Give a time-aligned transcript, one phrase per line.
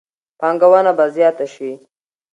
[0.39, 1.71] پانګونه به زیاته شي.